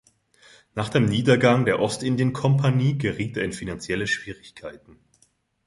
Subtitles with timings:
[0.73, 4.97] Nach dem Niedergang der Ostindienkompanie geriet er in finanzielle Schwierigkeiten.